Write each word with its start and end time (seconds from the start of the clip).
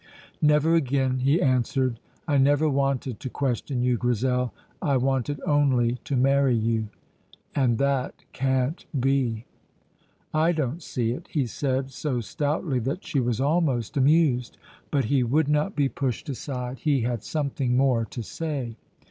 "Never 0.41 0.73
again," 0.73 1.19
he 1.19 1.39
answered. 1.39 1.99
"I 2.27 2.39
never 2.39 2.67
wanted 2.67 3.19
to 3.19 3.29
question 3.29 3.83
you, 3.83 3.97
Grizel. 3.99 4.51
I 4.81 4.97
wanted 4.97 5.39
only 5.45 5.99
to 6.05 6.15
marry 6.15 6.55
you." 6.55 6.87
"And 7.53 7.77
that 7.77 8.15
can't 8.33 8.83
be." 8.99 9.45
"I 10.33 10.53
don't 10.53 10.81
see 10.81 11.11
it," 11.11 11.27
he 11.29 11.45
said, 11.45 11.91
so 11.91 12.19
stoutly 12.19 12.79
that 12.79 13.05
she 13.05 13.19
was 13.19 13.39
almost 13.39 13.95
amused. 13.95 14.57
But 14.89 15.05
he 15.05 15.21
would 15.21 15.47
not 15.47 15.75
be 15.75 15.87
pushed 15.87 16.27
aside. 16.29 16.79
He 16.79 17.01
had 17.01 17.21
something 17.23 17.77
more 17.77 18.03
to 18.05 18.23
say. 18.23 18.77